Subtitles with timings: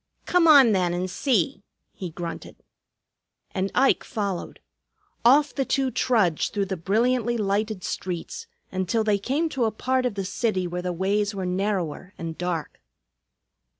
[0.25, 1.61] "Come on, then, and see,"
[1.93, 2.63] he grunted.
[3.51, 4.59] And Ike followed.
[5.23, 10.07] Off the two trudged, through the brilliantly lighted streets, until they came to a part
[10.07, 12.81] of the city where the ways were narrower and dark.